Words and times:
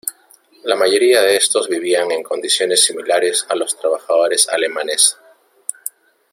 La 0.63 0.75
mayoría 0.75 1.21
de 1.21 1.35
estos 1.35 1.67
vivían 1.69 2.09
en 2.11 2.23
condiciones 2.23 2.83
similares 2.83 3.45
a 3.49 3.53
los 3.55 3.77
trabajadores 3.77 4.49
alemanes. 4.49 5.15